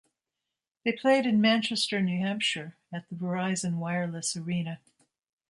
[0.83, 4.79] They played in Manchester, New Hampshire, at the Verizon Wireless Arena.